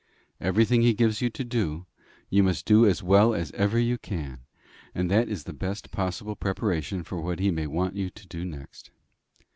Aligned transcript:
Everything 0.39 0.81
he 0.81 0.95
gives 0.95 1.21
you 1.21 1.29
to 1.29 1.43
do, 1.43 1.85
you 2.27 2.41
must 2.41 2.65
do 2.65 2.87
as 2.87 3.03
well 3.03 3.35
as 3.35 3.51
ever 3.51 3.77
you 3.77 3.99
can, 3.99 4.39
and 4.95 5.11
that 5.11 5.29
is 5.29 5.43
the 5.43 5.53
best 5.53 5.91
possible 5.91 6.35
preparation 6.35 7.03
for 7.03 7.21
what 7.21 7.37
he 7.37 7.51
may 7.51 7.67
want 7.67 7.95
you 7.95 8.09
to 8.09 8.25
do 8.27 8.43
next. 8.43 8.89